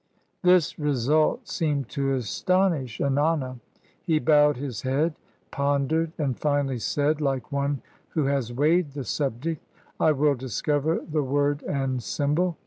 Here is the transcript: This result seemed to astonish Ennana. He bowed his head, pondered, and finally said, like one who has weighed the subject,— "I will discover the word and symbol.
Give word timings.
This 0.41 0.79
result 0.79 1.47
seemed 1.47 1.87
to 1.89 2.15
astonish 2.15 2.97
Ennana. 2.97 3.59
He 4.01 4.17
bowed 4.17 4.57
his 4.57 4.81
head, 4.81 5.13
pondered, 5.51 6.11
and 6.17 6.39
finally 6.39 6.79
said, 6.79 7.21
like 7.21 7.51
one 7.51 7.83
who 8.09 8.25
has 8.25 8.51
weighed 8.51 8.93
the 8.93 9.03
subject,— 9.03 9.63
"I 9.99 10.11
will 10.13 10.33
discover 10.33 11.05
the 11.07 11.21
word 11.21 11.61
and 11.61 12.01
symbol. 12.01 12.57